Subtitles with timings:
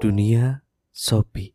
[0.00, 0.64] Dunia
[0.96, 1.52] Sopi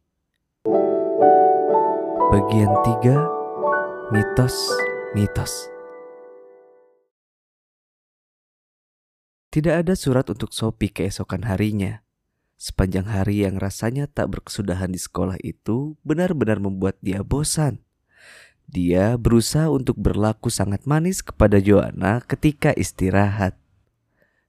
[2.29, 5.73] Bagian 3 Mitos-Mitos
[9.49, 12.05] Tidak ada surat untuk Sopi keesokan harinya.
[12.61, 17.81] Sepanjang hari yang rasanya tak berkesudahan di sekolah itu benar-benar membuat dia bosan.
[18.69, 23.64] Dia berusaha untuk berlaku sangat manis kepada Joanna ketika istirahat.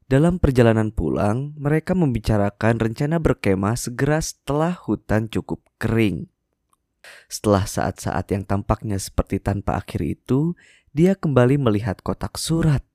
[0.06, 6.30] Dalam perjalanan pulang, mereka membicarakan rencana berkemah segera setelah hutan cukup kering.
[7.26, 10.54] Setelah saat-saat yang tampaknya seperti tanpa akhir itu,
[10.94, 12.86] dia kembali melihat kotak surat.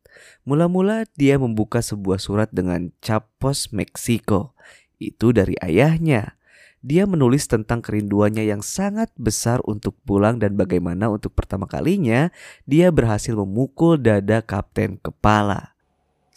[0.47, 4.55] Mula-mula dia membuka sebuah surat dengan cap pos Meksiko.
[4.95, 6.39] Itu dari ayahnya.
[6.79, 12.31] Dia menulis tentang kerinduannya yang sangat besar untuk pulang dan bagaimana untuk pertama kalinya
[12.63, 15.70] dia berhasil memukul dada kapten kepala.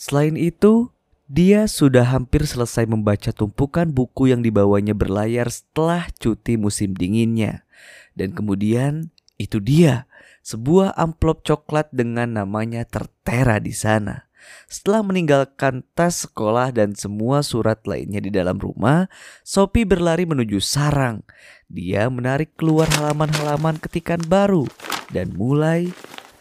[0.04, 0.92] Selain itu,
[1.32, 7.64] dia sudah hampir selesai membaca tumpukan buku yang dibawanya berlayar setelah cuti musim dinginnya.
[8.12, 9.08] Dan kemudian
[9.40, 10.04] itu dia,
[10.44, 14.28] sebuah amplop coklat dengan namanya tertera di sana.
[14.68, 19.08] Setelah meninggalkan tas sekolah dan semua surat lainnya di dalam rumah,
[19.40, 21.24] Sophie berlari menuju sarang.
[21.72, 24.68] Dia menarik keluar halaman-halaman ketikan baru
[25.16, 25.88] dan mulai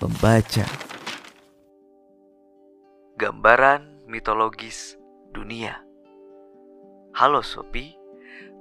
[0.03, 0.67] membaca.
[3.23, 4.99] Gambaran mitologis
[5.31, 5.79] dunia.
[7.15, 7.95] Halo Sophie,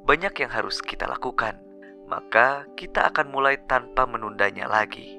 [0.07, 1.59] banyak yang harus kita lakukan,
[2.07, 5.19] maka kita akan mulai tanpa menundanya lagi.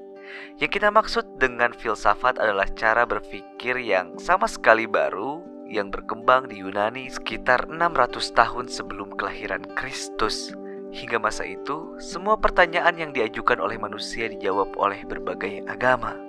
[0.64, 6.64] Yang kita maksud dengan filsafat adalah cara berpikir yang sama sekali baru yang berkembang di
[6.64, 10.56] Yunani sekitar 600 tahun sebelum kelahiran Kristus.
[10.96, 16.23] Hingga masa itu, semua pertanyaan yang diajukan oleh manusia dijawab oleh berbagai agama.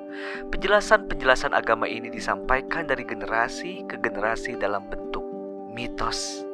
[0.50, 5.24] Penjelasan-penjelasan agama ini disampaikan dari generasi ke generasi dalam bentuk
[5.74, 6.46] mitos.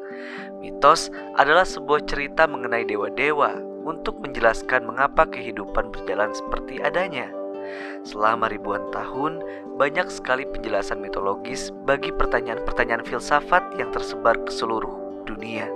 [0.60, 1.08] Mitos
[1.40, 7.28] adalah sebuah cerita mengenai dewa-dewa untuk menjelaskan mengapa kehidupan berjalan seperti adanya.
[8.04, 9.40] Selama ribuan tahun,
[9.80, 15.68] banyak sekali penjelasan mitologis bagi pertanyaan-pertanyaan filsafat yang tersebar ke seluruh dunia.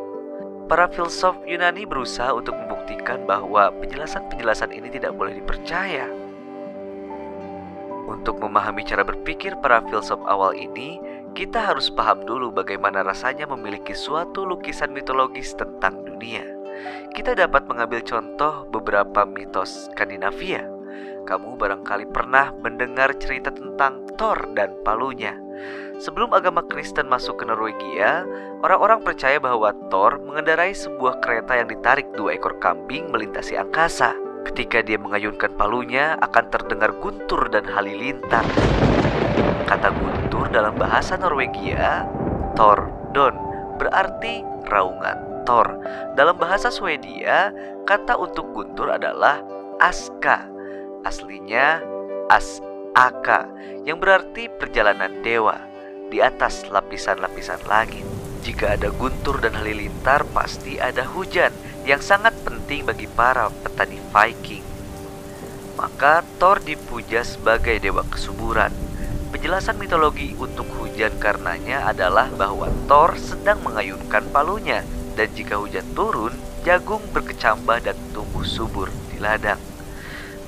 [0.64, 6.08] Para filsuf Yunani berusaha untuk membuktikan bahwa penjelasan-penjelasan ini tidak boleh dipercaya
[8.04, 11.00] untuk memahami cara berpikir para filsuf awal ini,
[11.34, 16.46] kita harus paham dulu bagaimana rasanya memiliki suatu lukisan mitologis tentang dunia.
[17.10, 20.66] Kita dapat mengambil contoh beberapa mitos Skandinavia.
[21.24, 25.34] Kamu barangkali pernah mendengar cerita tentang Thor dan palunya.
[25.98, 28.26] Sebelum agama Kristen masuk ke Norwegia,
[28.60, 34.23] orang-orang percaya bahwa Thor mengendarai sebuah kereta yang ditarik dua ekor kambing melintasi angkasa.
[34.44, 38.44] Ketika dia mengayunkan palunya akan terdengar guntur dan halilintar.
[39.64, 42.04] Kata guntur dalam bahasa Norwegia,
[42.52, 43.34] Tordon,
[43.80, 45.80] berarti raungan Thor.
[46.16, 47.52] Dalam bahasa Swedia,
[47.88, 49.40] kata untuk guntur adalah
[49.80, 50.48] aska.
[51.04, 51.84] Aslinya
[52.32, 53.48] asaka,
[53.84, 55.60] yang berarti perjalanan dewa
[56.08, 58.04] di atas lapisan-lapisan langit.
[58.44, 61.52] Jika ada guntur dan halilintar, pasti ada hujan
[61.84, 64.64] yang sangat penting bagi para petani Viking.
[65.76, 68.72] Maka Thor dipuja sebagai dewa kesuburan.
[69.28, 74.80] Penjelasan mitologi untuk hujan karenanya adalah bahwa Thor sedang mengayunkan palunya
[75.12, 76.32] dan jika hujan turun,
[76.64, 79.60] jagung berkecambah dan tumbuh subur di ladang.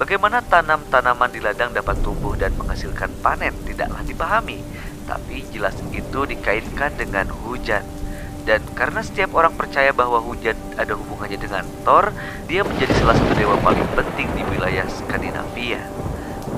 [0.00, 4.60] Bagaimana tanam-tanaman di ladang dapat tumbuh dan menghasilkan panen tidaklah dipahami,
[5.04, 7.84] tapi jelas itu dikaitkan dengan hujan.
[8.46, 12.14] Dan karena setiap orang percaya bahwa hujan ada hubungannya dengan Thor,
[12.46, 15.82] dia menjadi salah satu dewa paling penting di wilayah Skandinavia.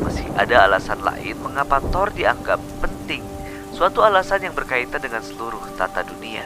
[0.04, 3.25] Masih ada alasan lain mengapa Thor dianggap penting,
[3.72, 6.44] suatu alasan yang berkaitan dengan seluruh tata dunia.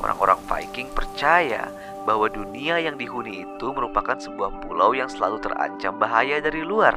[0.00, 1.68] Orang-orang Viking percaya
[2.08, 6.96] bahwa dunia yang dihuni itu merupakan sebuah pulau yang selalu terancam bahaya dari luar.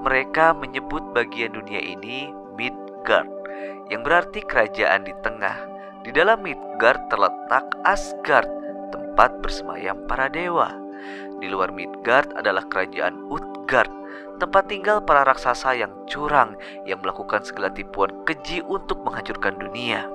[0.00, 3.28] Mereka menyebut bagian dunia ini Midgard,
[3.92, 5.71] yang berarti kerajaan di tengah
[6.02, 8.50] di dalam Midgard terletak Asgard,
[8.90, 10.74] tempat bersemayam para dewa.
[11.38, 13.90] Di luar Midgard adalah kerajaan Utgard,
[14.42, 20.06] tempat tinggal para raksasa yang curang yang melakukan segala tipuan keji untuk menghancurkan dunia.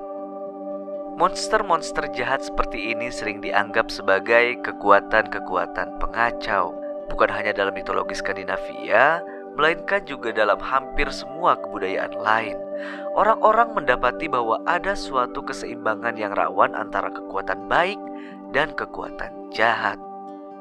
[1.18, 6.70] Monster-monster jahat seperti ini sering dianggap sebagai kekuatan-kekuatan pengacau,
[7.10, 9.18] bukan hanya dalam mitologi Skandinavia,
[9.58, 12.54] melainkan juga dalam hampir semua kebudayaan lain.
[13.18, 17.98] Orang-orang mendapati bahwa ada suatu keseimbangan yang rawan antara kekuatan baik
[18.54, 19.98] dan kekuatan jahat.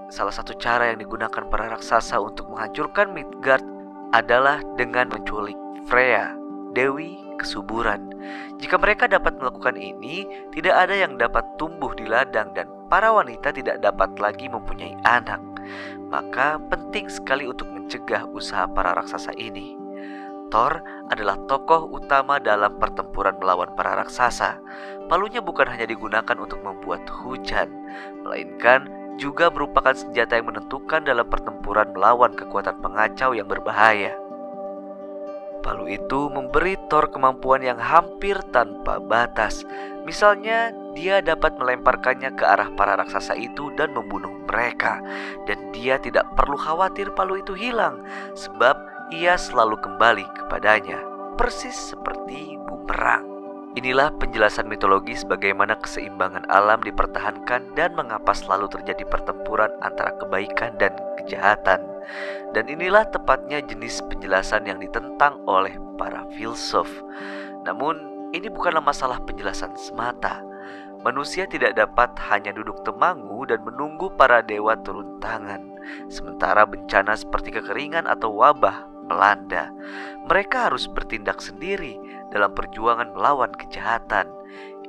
[0.10, 3.62] Salah satu cara yang digunakan para raksasa untuk menghancurkan Midgard
[4.18, 5.56] adalah dengan menculik
[5.86, 6.34] Freya,
[6.74, 8.12] dewi kesuburan.
[8.58, 13.54] Jika mereka dapat melakukan ini, tidak ada yang dapat tumbuh di ladang dan para wanita
[13.54, 15.40] tidak dapat lagi mempunyai anak.
[16.08, 19.78] Maka penting sekali untuk mencegah usaha para raksasa ini.
[20.48, 20.80] Thor
[21.12, 24.60] adalah tokoh utama dalam pertempuran melawan para raksasa.
[25.12, 27.68] Palunya bukan hanya digunakan untuk membuat hujan,
[28.24, 28.88] melainkan
[29.18, 34.13] juga merupakan senjata yang menentukan dalam pertempuran melawan kekuatan pengacau yang berbahaya.
[35.66, 39.68] Palu itu memberi Thor kemampuan yang hampir tanpa batas.
[40.07, 45.04] Misalnya, dia dapat melemparkannya ke arah para raksasa itu dan membunuh mereka.
[45.44, 48.00] Dan dia tidak perlu khawatir palu itu hilang,
[48.31, 48.80] sebab
[49.12, 51.04] ia selalu kembali kepadanya,
[51.36, 53.27] persis seperti bumerang.
[53.77, 60.98] Inilah penjelasan mitologis bagaimana keseimbangan alam dipertahankan dan mengapa selalu terjadi pertempuran antara kebaikan dan
[61.21, 61.86] kejahatan.
[62.57, 66.89] Dan inilah tepatnya jenis penjelasan yang ditentang oleh para filsuf.
[67.69, 70.44] Namun, ini bukanlah masalah penjelasan semata.
[71.06, 75.63] Manusia tidak dapat hanya duduk temangu dan menunggu para dewa turun tangan,
[76.09, 79.71] sementara bencana seperti kekeringan atau wabah melanda.
[80.27, 81.95] Mereka harus bertindak sendiri
[82.33, 84.27] dalam perjuangan melawan kejahatan.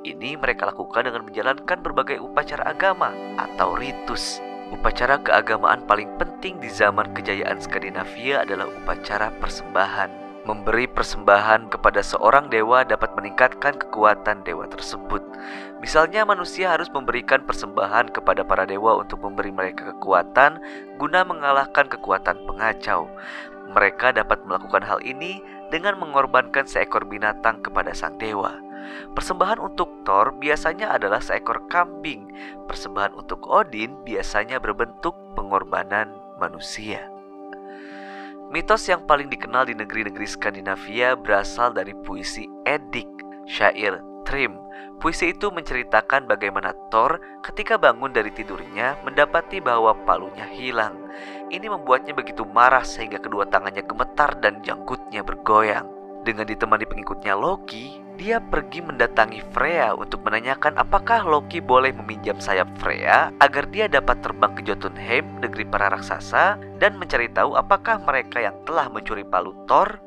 [0.03, 4.43] Ini mereka lakukan dengan menjalankan berbagai upacara agama atau ritus.
[4.69, 10.28] Upacara keagamaan paling penting di zaman kejayaan Skandinavia adalah upacara persembahan.
[10.47, 15.19] Memberi persembahan kepada seorang dewa dapat meningkatkan kekuatan dewa tersebut.
[15.83, 20.63] Misalnya, manusia harus memberikan persembahan kepada para dewa untuk memberi mereka kekuatan
[20.95, 23.11] guna mengalahkan kekuatan pengacau.
[23.75, 28.55] Mereka dapat melakukan hal ini dengan mengorbankan seekor binatang kepada sang dewa.
[29.13, 32.31] Persembahan untuk Thor biasanya adalah seekor kambing.
[32.65, 36.09] Persembahan untuk Odin biasanya berbentuk pengorbanan
[36.39, 37.18] manusia.
[38.49, 43.05] Mitos yang paling dikenal di negeri-negeri Skandinavia berasal dari puisi Edik,
[43.45, 44.57] syair Trim.
[44.97, 50.97] Puisi itu menceritakan bagaimana Thor ketika bangun dari tidurnya mendapati bahwa palunya hilang.
[51.53, 55.85] Ini membuatnya begitu marah sehingga kedua tangannya gemetar dan janggutnya bergoyang.
[56.25, 62.67] Dengan ditemani pengikutnya Loki, dia pergi mendatangi Freya untuk menanyakan apakah Loki boleh meminjam sayap
[62.75, 68.43] Freya agar dia dapat terbang ke Jotunheim, negeri para raksasa, dan mencari tahu apakah mereka
[68.43, 70.03] yang telah mencuri palu Thor.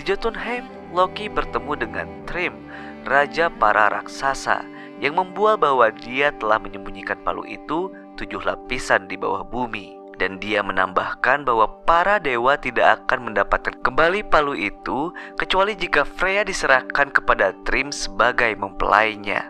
[0.00, 0.64] Di Jotunheim,
[0.96, 2.56] Loki bertemu dengan Thrym,
[3.04, 4.64] raja para raksasa,
[5.04, 10.60] yang membual bahwa dia telah menyembunyikan palu itu tujuh lapisan di bawah bumi dan dia
[10.60, 17.56] menambahkan bahwa para dewa tidak akan mendapatkan kembali palu itu kecuali jika Freya diserahkan kepada
[17.64, 19.48] Trim sebagai mempelainya.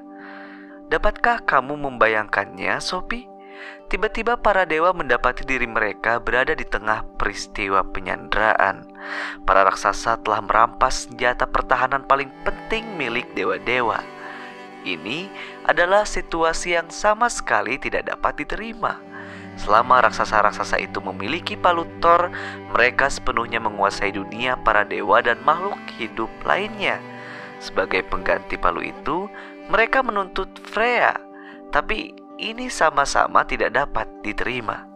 [0.87, 3.27] Dapatkah kamu membayangkannya, Sophie?
[3.91, 8.87] Tiba-tiba para dewa mendapati diri mereka berada di tengah peristiwa penyanderaan.
[9.43, 13.99] Para raksasa telah merampas senjata pertahanan paling penting milik dewa-dewa.
[14.87, 15.27] Ini
[15.67, 19.10] adalah situasi yang sama sekali tidak dapat diterima.
[19.61, 22.33] Selama raksasa-raksasa itu memiliki palu Thor,
[22.73, 26.97] mereka sepenuhnya menguasai dunia para dewa dan makhluk hidup lainnya.
[27.61, 29.29] Sebagai pengganti palu itu,
[29.69, 31.13] mereka menuntut Freya,
[31.69, 34.89] tapi ini sama-sama tidak dapat diterima.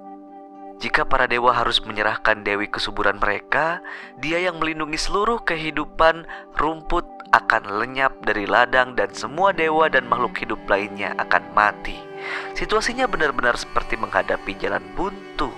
[0.80, 3.84] Jika para dewa harus menyerahkan dewi kesuburan mereka,
[4.18, 6.24] dia yang melindungi seluruh kehidupan
[6.56, 12.13] rumput akan lenyap dari ladang dan semua dewa dan makhluk hidup lainnya akan mati.
[12.56, 15.52] Situasinya benar-benar seperti menghadapi jalan buntu.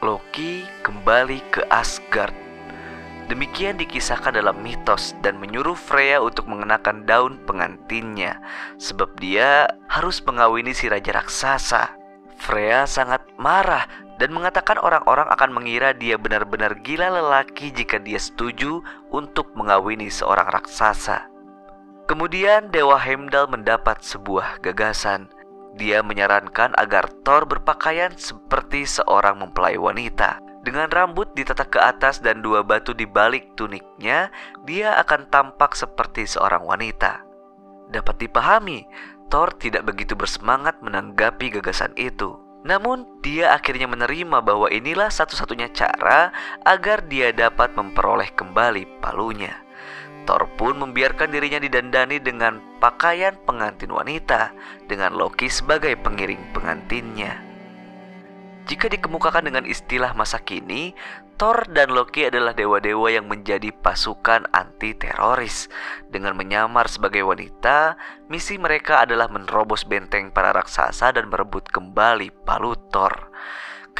[0.00, 2.32] Loki kembali ke Asgard.
[3.30, 8.42] Demikian dikisahkan dalam mitos dan menyuruh Freya untuk mengenakan daun pengantinnya
[8.82, 11.94] sebab dia harus mengawini si raja raksasa.
[12.34, 13.86] Freya sangat marah
[14.18, 18.82] dan mengatakan orang-orang akan mengira dia benar-benar gila lelaki jika dia setuju
[19.14, 21.29] untuk mengawini seorang raksasa.
[22.10, 25.30] Kemudian Dewa Heimdall mendapat sebuah gagasan.
[25.78, 30.42] Dia menyarankan agar Thor berpakaian seperti seorang mempelai wanita.
[30.66, 34.26] Dengan rambut ditatak ke atas dan dua batu di balik tuniknya,
[34.66, 37.22] dia akan tampak seperti seorang wanita.
[37.94, 38.90] Dapat dipahami,
[39.30, 42.42] Thor tidak begitu bersemangat menanggapi gagasan itu.
[42.66, 46.34] Namun, dia akhirnya menerima bahwa inilah satu-satunya cara
[46.66, 49.69] agar dia dapat memperoleh kembali palunya.
[50.28, 54.52] Thor pun membiarkan dirinya didandani dengan pakaian pengantin wanita,
[54.86, 57.50] dengan Loki sebagai pengiring pengantinnya.
[58.70, 60.94] Jika dikemukakan dengan istilah masa kini,
[61.40, 65.72] Thor dan Loki adalah dewa-dewa yang menjadi pasukan anti-teroris.
[66.06, 67.96] Dengan menyamar sebagai wanita,
[68.28, 73.32] misi mereka adalah menerobos benteng para raksasa dan merebut kembali palu Thor.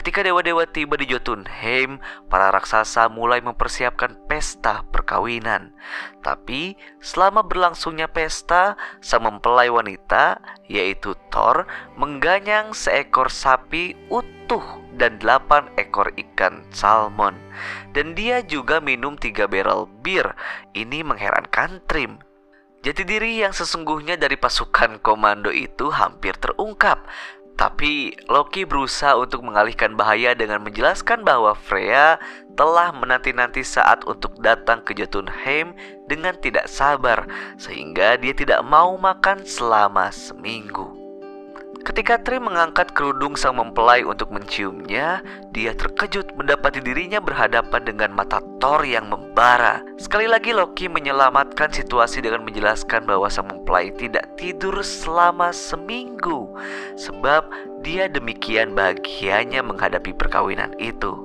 [0.01, 2.01] Ketika dewa-dewa tiba di Jotunheim,
[2.33, 5.77] para raksasa mulai mempersiapkan pesta perkawinan.
[6.25, 6.73] Tapi
[7.05, 10.41] selama berlangsungnya pesta, sang mempelai wanita,
[10.73, 11.69] yaitu Thor,
[12.01, 14.65] mengganyang seekor sapi utuh
[14.97, 17.37] dan delapan ekor ikan salmon.
[17.93, 20.33] Dan dia juga minum tiga barrel bir.
[20.73, 22.25] Ini mengherankan Trim.
[22.81, 27.05] Jati diri yang sesungguhnya dari pasukan komando itu hampir terungkap.
[27.61, 32.17] Tapi Loki berusaha untuk mengalihkan bahaya dengan menjelaskan bahwa Freya
[32.57, 35.77] telah menanti-nanti saat untuk datang ke Jotunheim
[36.09, 37.29] dengan tidak sabar
[37.61, 40.89] sehingga dia tidak mau makan selama seminggu.
[41.85, 45.21] Ketika Tri mengangkat kerudung sang mempelai untuk menciumnya,
[45.53, 49.85] dia terkejut mendapati dirinya berhadapan dengan mata Thor yang membara.
[50.01, 56.40] Sekali lagi Loki menyelamatkan situasi dengan menjelaskan bahwa sang mempelai tidak tidur selama seminggu
[56.97, 57.49] sebab
[57.85, 61.17] dia demikian bahagianya menghadapi perkawinan itu.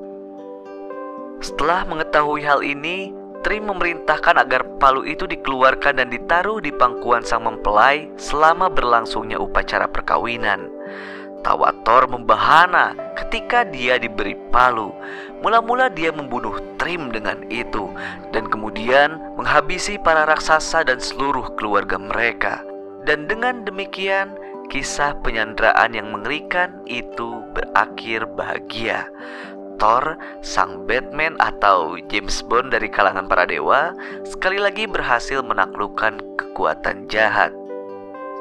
[1.44, 3.12] Setelah mengetahui hal ini,
[3.46, 9.86] Tri memerintahkan agar palu itu dikeluarkan dan ditaruh di pangkuan sang mempelai selama berlangsungnya upacara
[9.86, 10.66] perkawinan.
[11.46, 14.90] Tawator membahana ketika dia diberi palu.
[15.46, 17.86] Mula-mula dia membunuh Trim dengan itu
[18.34, 22.66] dan kemudian menghabisi para raksasa dan seluruh keluarga mereka.
[23.06, 24.34] Dan dengan demikian,
[24.70, 29.08] kisah penyanderaan yang mengerikan itu berakhir bahagia.
[29.76, 33.92] Thor, sang Batman atau James Bond dari kalangan para dewa,
[34.24, 37.52] sekali lagi berhasil menaklukkan kekuatan jahat.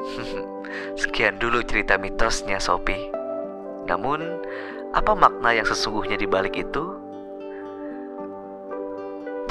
[1.01, 3.11] Sekian dulu cerita mitosnya Sophie.
[3.85, 4.23] Namun,
[4.95, 6.95] apa makna yang sesungguhnya di balik itu?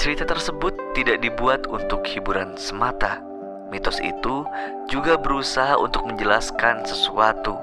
[0.01, 3.34] Cerita tersebut tidak dibuat untuk hiburan semata.
[3.73, 4.45] Mitos itu
[4.89, 7.57] juga berusaha untuk menjelaskan sesuatu.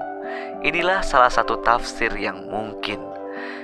[0.62, 3.02] Inilah salah satu tafsir yang mungkin.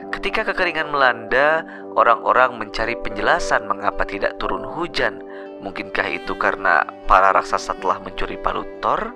[0.08, 1.62] Ketika kekeringan melanda,
[1.94, 5.22] orang-orang mencari penjelasan mengapa tidak turun hujan.
[5.60, 9.14] Mungkinkah itu karena para raksasa telah mencuri palu Thor?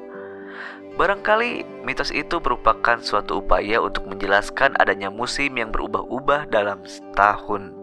[0.92, 7.81] Barangkali mitos itu merupakan suatu upaya untuk menjelaskan adanya musim yang berubah-ubah dalam setahun.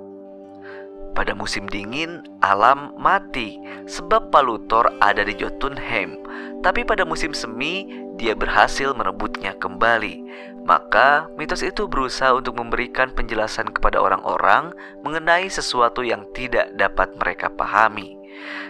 [1.17, 6.15] Pada musim dingin, alam mati sebab palu Thor ada di Jotunheim.
[6.59, 7.87] Tapi pada musim semi,
[8.19, 10.21] dia berhasil merebutnya kembali.
[10.67, 17.47] Maka, mitos itu berusaha untuk memberikan penjelasan kepada orang-orang mengenai sesuatu yang tidak dapat mereka
[17.49, 18.19] pahami.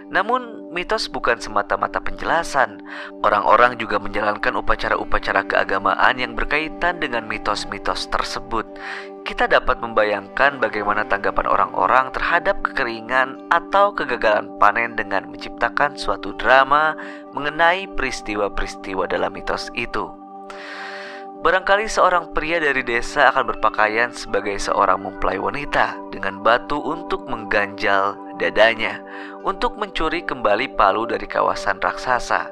[0.09, 2.81] Namun, mitos bukan semata-mata penjelasan.
[3.21, 8.65] Orang-orang juga menjalankan upacara-upacara keagamaan yang berkaitan dengan mitos-mitos tersebut.
[9.21, 16.97] Kita dapat membayangkan bagaimana tanggapan orang-orang terhadap kekeringan atau kegagalan panen dengan menciptakan suatu drama
[17.37, 20.18] mengenai peristiwa-peristiwa dalam mitos itu.
[21.39, 28.19] Barangkali seorang pria dari desa akan berpakaian sebagai seorang mempelai wanita dengan batu untuk mengganjal
[28.35, 28.99] dadanya
[29.47, 32.51] untuk mencuri kembali palu dari kawasan raksasa.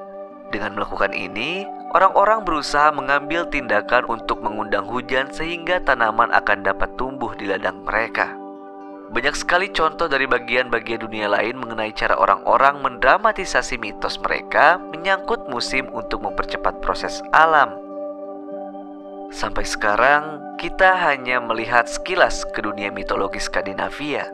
[0.56, 7.36] Dengan melakukan ini, orang-orang berusaha mengambil tindakan untuk mengundang hujan sehingga tanaman akan dapat tumbuh
[7.36, 8.40] di ladang mereka.
[9.12, 15.92] Banyak sekali contoh dari bagian-bagian dunia lain mengenai cara orang-orang mendramatisasi mitos mereka menyangkut musim
[15.92, 17.87] untuk mempercepat proses alam.
[19.28, 24.26] Sampai sekarang, kita hanya melihat sekilas ke dunia mitologi Skandinavia.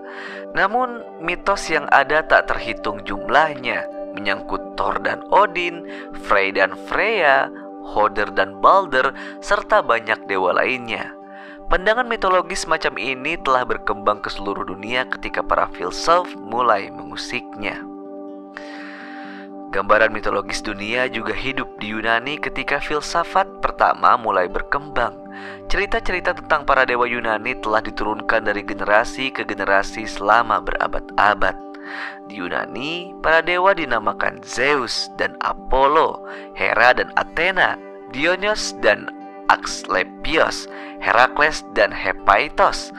[0.54, 5.84] Namun, mitos yang ada tak terhitung jumlahnya, menyangkut Thor dan Odin,
[6.30, 7.50] Frey dan Freya,
[7.84, 11.12] Hoder dan Balder, serta banyak dewa lainnya.
[11.68, 17.93] Pandangan mitologis semacam ini telah berkembang ke seluruh dunia ketika para filsuf mulai mengusiknya.
[19.74, 25.18] Gambaran mitologis dunia juga hidup di Yunani ketika filsafat pertama mulai berkembang.
[25.66, 31.58] Cerita-cerita tentang para dewa Yunani telah diturunkan dari generasi ke generasi selama berabad-abad.
[32.30, 36.22] Di Yunani, para dewa dinamakan Zeus dan Apollo,
[36.54, 37.74] Hera dan Athena,
[38.14, 39.10] Dionysos dan
[39.50, 40.70] Asklepios,
[41.02, 42.94] Herakles dan Hephaestus,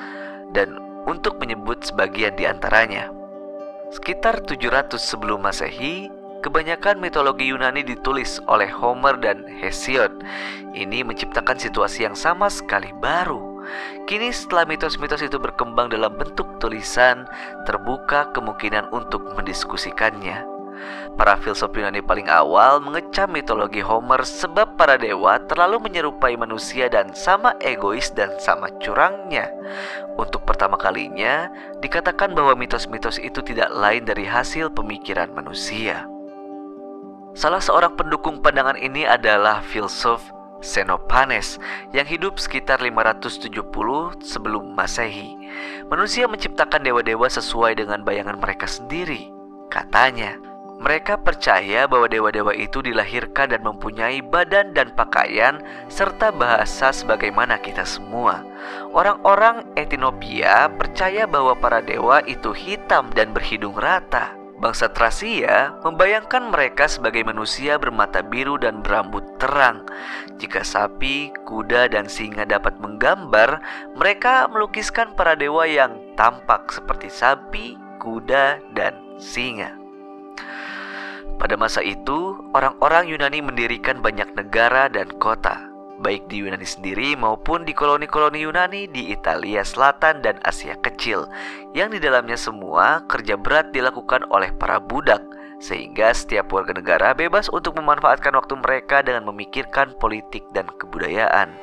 [0.51, 0.75] dan
[1.07, 3.15] untuk menyebut sebagian di antaranya.
[3.95, 6.11] Sekitar 700 sebelum Masehi,
[6.45, 10.13] Kebanyakan mitologi Yunani ditulis oleh Homer dan Hesiod.
[10.77, 13.65] Ini menciptakan situasi yang sama sekali baru.
[14.05, 17.25] Kini setelah mitos-mitos itu berkembang dalam bentuk tulisan,
[17.65, 20.45] terbuka kemungkinan untuk mendiskusikannya.
[21.17, 27.17] Para filsuf Yunani paling awal mengecam mitologi Homer sebab para dewa terlalu menyerupai manusia dan
[27.17, 29.49] sama egois dan sama curangnya.
[30.21, 31.49] Untuk pertama kalinya,
[31.81, 36.05] dikatakan bahwa mitos-mitos itu tidak lain dari hasil pemikiran manusia.
[37.35, 40.23] Salah seorang pendukung pandangan ini adalah filsuf
[40.63, 41.59] Xenophanes
[41.91, 43.59] yang hidup sekitar 570
[44.23, 45.35] sebelum Masehi.
[45.91, 49.35] Manusia menciptakan dewa-dewa sesuai dengan bayangan mereka sendiri.
[49.67, 50.39] Katanya,
[50.79, 55.59] mereka percaya bahwa dewa-dewa itu dilahirkan dan mempunyai badan dan pakaian
[55.91, 58.47] serta bahasa sebagaimana kita semua.
[58.95, 64.44] Orang-orang Ethiopia percaya bahwa para dewa itu hitam dan berhidung rata.
[64.65, 69.85] Bangsa Trasia membayangkan mereka sebagai manusia bermata biru dan berambut terang.
[70.41, 73.61] Jika sapi, kuda, dan singa dapat menggambar,
[73.93, 79.77] mereka melukiskan para dewa yang tampak seperti sapi, kuda, dan singa.
[81.37, 87.63] Pada masa itu, orang-orang Yunani mendirikan banyak negara dan kota baik di Yunani sendiri maupun
[87.63, 91.29] di koloni-koloni Yunani di Italia Selatan dan Asia Kecil,
[91.77, 95.23] yang di dalamnya semua kerja berat dilakukan oleh para budak,
[95.63, 101.55] sehingga setiap warga negara bebas untuk memanfaatkan waktu mereka dengan memikirkan politik dan kebudayaan.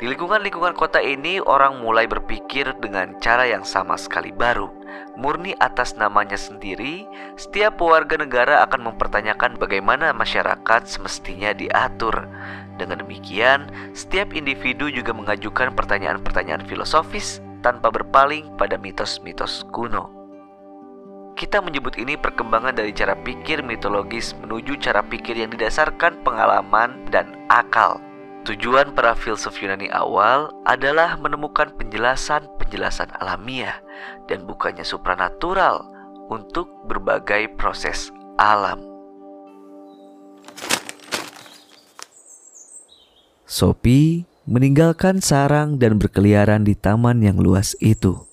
[0.00, 4.72] Di lingkungan-lingkungan kota ini, orang mulai berpikir dengan cara yang sama sekali baru,
[5.14, 7.04] murni atas namanya sendiri.
[7.36, 12.26] Setiap warga negara akan mempertanyakan bagaimana masyarakat semestinya diatur.
[12.80, 20.10] Dengan demikian, setiap individu juga mengajukan pertanyaan-pertanyaan filosofis tanpa berpaling pada mitos-mitos kuno.
[21.32, 27.38] Kita menyebut ini perkembangan dari cara pikir mitologis menuju cara pikir yang didasarkan pengalaman dan
[27.48, 28.02] akal.
[28.42, 33.78] Tujuan para filsuf Yunani awal adalah menemukan penjelasan-penjelasan alamiah
[34.26, 35.86] dan bukannya supranatural
[36.26, 38.10] untuk berbagai proses
[38.42, 38.82] alam.
[43.46, 48.26] Sophie meninggalkan sarang dan berkeliaran di taman yang luas itu.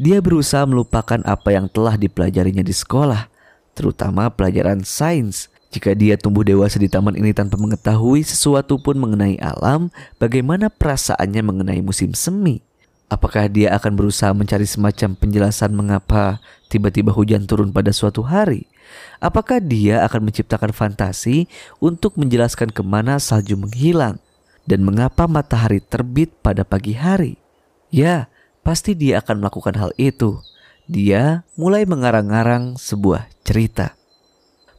[0.00, 3.28] Dia berusaha melupakan apa yang telah dipelajarinya di sekolah,
[3.76, 5.51] terutama pelajaran sains.
[5.72, 9.88] Jika dia tumbuh dewasa di taman ini tanpa mengetahui sesuatu pun mengenai alam,
[10.20, 12.60] bagaimana perasaannya mengenai musim semi?
[13.08, 18.68] Apakah dia akan berusaha mencari semacam penjelasan mengapa tiba-tiba hujan turun pada suatu hari?
[19.16, 21.48] Apakah dia akan menciptakan fantasi
[21.80, 24.20] untuk menjelaskan ke mana salju menghilang?
[24.66, 27.38] dan mengapa matahari terbit pada pagi hari?
[27.92, 28.30] Ya,
[28.64, 30.40] pasti dia akan melakukan hal itu.
[30.86, 33.94] Dia mulai mengarang-arang sebuah cerita.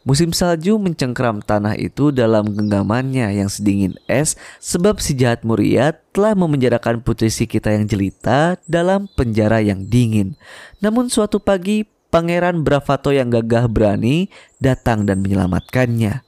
[0.03, 6.35] Musim salju mencengkram tanah itu dalam genggamannya yang sedingin es sebab si jahat Muriat telah
[6.35, 10.35] memenjarakan putri si kita yang jelita dalam penjara yang dingin.
[10.83, 14.29] Namun suatu pagi Pangeran Bravato yang gagah berani
[14.61, 16.21] datang dan menyelamatkannya.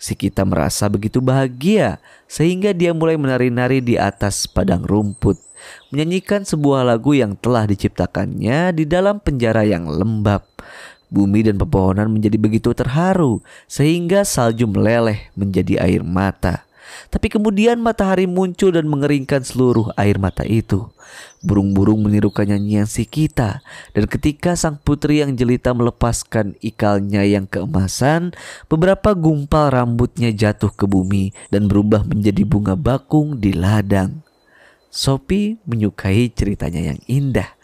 [0.00, 5.38] Si kita merasa begitu bahagia sehingga dia mulai menari-nari di atas padang rumput,
[5.92, 10.42] menyanyikan sebuah lagu yang telah diciptakannya di dalam penjara yang lembab.
[11.08, 16.68] Bumi dan pepohonan menjadi begitu terharu sehingga salju meleleh menjadi air mata.
[17.08, 20.88] Tapi kemudian matahari muncul dan mengeringkan seluruh air mata itu.
[21.40, 23.64] Burung-burung menirukan nyanyian si kita.
[23.96, 30.84] Dan ketika sang putri yang jelita melepaskan ikalnya yang keemasan, beberapa gumpal rambutnya jatuh ke
[30.84, 34.24] bumi dan berubah menjadi bunga bakung di ladang.
[34.88, 37.57] Sophie menyukai ceritanya yang indah.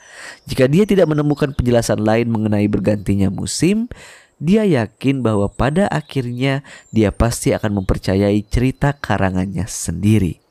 [0.44, 3.88] Jika dia tidak menemukan penjelasan lain mengenai bergantinya musim,
[4.36, 6.60] dia yakin bahwa pada akhirnya
[6.92, 10.44] dia pasti akan mempercayai cerita karangannya sendiri.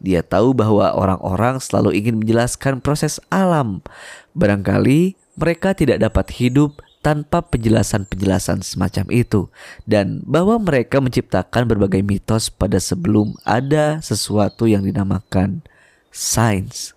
[0.00, 3.84] Dia tahu bahwa orang-orang selalu ingin menjelaskan proses alam.
[4.32, 9.48] Barangkali mereka tidak dapat hidup tanpa penjelasan-penjelasan semacam itu,
[9.88, 15.64] dan bahwa mereka menciptakan berbagai mitos pada sebelum ada sesuatu yang dinamakan
[16.12, 16.92] sains.